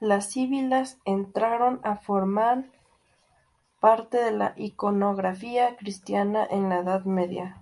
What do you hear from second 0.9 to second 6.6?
entraron a forman parte de la iconografía cristiana